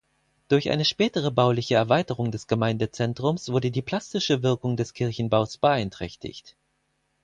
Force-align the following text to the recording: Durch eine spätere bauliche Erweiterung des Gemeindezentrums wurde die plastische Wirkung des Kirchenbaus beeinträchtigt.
Durch 0.47 0.71
eine 0.71 0.83
spätere 0.83 1.29
bauliche 1.29 1.75
Erweiterung 1.75 2.31
des 2.31 2.47
Gemeindezentrums 2.47 3.49
wurde 3.51 3.69
die 3.69 3.83
plastische 3.83 4.41
Wirkung 4.41 4.75
des 4.75 4.95
Kirchenbaus 4.95 5.57
beeinträchtigt. 5.59 6.55